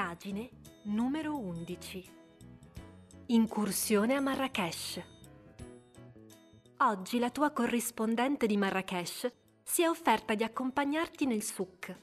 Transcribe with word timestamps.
Indagine 0.00 0.48
numero 0.84 1.36
11. 1.36 2.10
Incursione 3.26 4.14
a 4.14 4.20
Marrakesh. 4.20 4.98
Oggi 6.78 7.18
la 7.18 7.28
tua 7.28 7.50
corrispondente 7.50 8.46
di 8.46 8.56
Marrakesh 8.56 9.30
si 9.62 9.82
è 9.82 9.88
offerta 9.90 10.34
di 10.34 10.42
accompagnarti 10.42 11.26
nel 11.26 11.42
souk. 11.42 11.94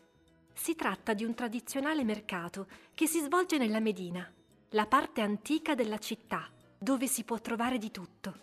Si 0.54 0.75
tratta 0.75 1.15
di 1.15 1.23
un 1.23 1.33
tradizionale 1.33 2.04
mercato 2.04 2.68
che 2.93 3.07
si 3.07 3.20
svolge 3.20 3.57
nella 3.57 3.79
Medina, 3.79 4.32
la 4.70 4.86
parte 4.86 5.21
antica 5.21 5.73
della 5.73 5.98
città, 5.98 6.48
dove 6.77 7.07
si 7.07 7.23
può 7.23 7.41
trovare 7.41 7.79
di 7.79 7.89
tutto. 7.89 8.36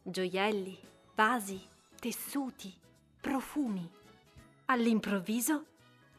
Gioielli, 0.00 0.78
vasi, 1.16 1.60
tessuti, 1.98 2.72
profumi. 3.20 3.84
All'improvviso 4.66 5.66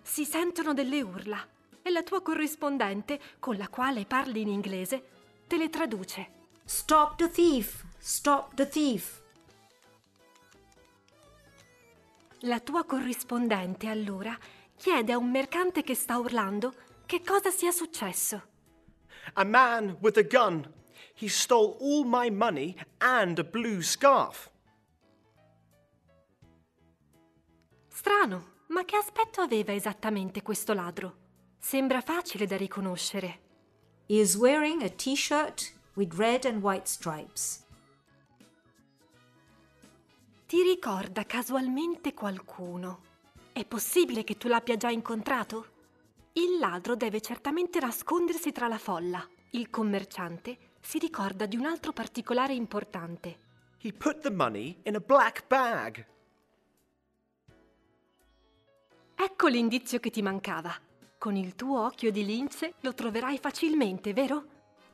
si 0.01 0.25
sentono 0.25 0.73
delle 0.73 1.01
urla 1.01 1.47
e 1.83 1.91
la 1.91 2.01
tua 2.01 2.21
corrispondente, 2.21 3.19
con 3.39 3.57
la 3.57 3.67
quale 3.67 4.05
parli 4.05 4.41
in 4.41 4.47
inglese, 4.47 5.03
te 5.45 5.57
le 5.57 5.69
traduce. 5.69 6.31
Stop 6.63 7.17
the 7.17 7.29
thief! 7.29 7.85
Stop 7.99 8.55
the 8.55 8.67
thief! 8.67 9.21
La 12.45 12.59
tua 12.59 12.83
corrispondente 12.85 13.87
allora 13.87 14.37
chiede 14.75 15.13
a 15.13 15.17
un 15.17 15.29
mercante 15.29 15.83
che 15.83 15.95
sta 15.95 16.17
urlando 16.17 16.73
che 17.05 17.21
cosa 17.21 17.51
sia 17.51 17.71
successo. 17.71 18.41
A 19.33 19.43
man 19.43 19.97
with 20.01 20.17
a 20.17 20.23
gun. 20.23 20.69
He 21.15 21.29
stole 21.29 21.77
all 21.79 22.03
my 22.05 22.29
money 22.29 22.75
and 22.97 23.37
a 23.39 23.43
blue 23.43 23.81
scarf. 23.81 24.49
Strano, 27.87 28.63
ma 28.67 28.83
che 28.83 28.97
aspetto 28.97 29.41
aveva 29.41 29.71
esattamente 29.73 30.41
questo 30.41 30.73
ladro? 30.73 31.22
Sembra 31.65 32.01
facile 32.01 32.45
da 32.45 32.57
riconoscere. 32.57 33.39
He 34.05 34.19
is 34.19 34.35
wearing 34.35 34.83
a 34.83 34.89
t-shirt 34.89 35.73
with 35.93 36.13
red 36.17 36.43
and 36.43 36.61
white 36.61 36.87
stripes. 36.87 37.65
Ti 40.45 40.61
ricorda 40.61 41.23
casualmente 41.23 42.13
qualcuno? 42.13 43.01
È 43.53 43.63
possibile 43.63 44.25
che 44.25 44.35
tu 44.35 44.49
l'abbia 44.49 44.75
già 44.75 44.89
incontrato? 44.89 45.67
Il 46.33 46.59
ladro 46.59 46.97
deve 46.97 47.21
certamente 47.21 47.79
nascondersi 47.79 48.51
tra 48.51 48.67
la 48.67 48.77
folla. 48.77 49.25
Il 49.51 49.69
commerciante 49.69 50.73
si 50.81 50.99
ricorda 50.99 51.45
di 51.45 51.55
un 51.55 51.65
altro 51.65 51.93
particolare 51.93 52.53
importante. 52.53 53.37
He 53.79 53.93
put 53.93 54.19
the 54.19 54.31
money 54.31 54.81
in 54.83 54.95
a 54.95 54.99
black 54.99 55.47
bag. 55.47 56.05
Ecco 59.15 59.47
l'indizio 59.47 59.99
che 59.99 60.09
ti 60.09 60.21
mancava. 60.21 60.91
Con 61.23 61.37
il 61.37 61.55
tuo 61.55 61.85
occhio 61.85 62.11
di 62.11 62.25
lince 62.25 62.73
lo 62.81 62.93
troverai 62.93 63.37
facilmente, 63.37 64.11
vero? 64.11 64.43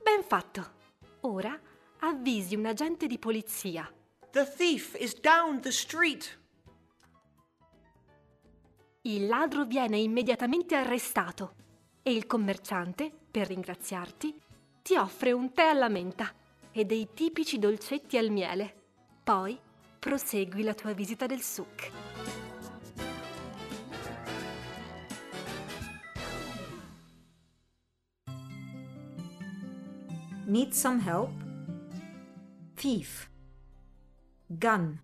Ben 0.04 0.22
fatto. 0.24 0.74
Ora 1.22 1.60
avvisi 2.02 2.56
un 2.56 2.68
agente 2.68 3.08
di 3.08 3.18
polizia. 3.18 3.92
The 4.30 4.48
thief 4.56 4.96
is 5.00 5.20
down 5.20 5.60
the 5.60 5.72
street. 5.72 6.40
Il 9.02 9.26
ladro 9.26 9.66
viene 9.66 9.98
immediatamente 9.98 10.76
arrestato 10.76 11.56
e 12.04 12.12
il 12.12 12.28
commerciante, 12.28 13.12
per 13.32 13.48
ringraziarti, 13.48 14.40
ti 14.84 14.98
offre 14.98 15.32
un 15.32 15.52
tè 15.52 15.64
alla 15.64 15.90
menta 15.90 16.32
e 16.72 16.86
dei 16.86 17.08
tipici 17.12 17.58
dolcetti 17.58 18.20
al 18.20 18.30
miele. 18.30 18.76
Poi 19.24 19.60
prosegui 19.98 20.62
la 20.62 20.76
tua 20.76 20.94
visita 20.94 21.26
del 21.26 21.42
souk. 21.42 22.19
Need 30.50 30.74
some 30.74 31.00
help? 31.00 31.30
Thief. 32.76 33.30
Gun. 34.58 35.00